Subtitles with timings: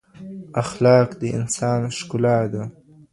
[0.61, 2.63] اخلاق د انسان ښکلا ده.